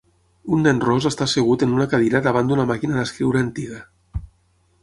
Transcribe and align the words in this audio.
Un 0.55 0.63
nen 0.67 0.79
ros 0.85 1.07
està 1.09 1.23
assegut 1.29 1.65
en 1.67 1.75
una 1.77 1.87
cadira 1.93 2.23
davant 2.29 2.51
d'una 2.53 2.65
màquina 2.73 2.99
d'escriure 3.01 3.45
antiga. 3.49 3.83